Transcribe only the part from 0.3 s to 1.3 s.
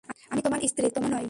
আমি তোমার স্ত্রী, তোমার সৈন্য নই।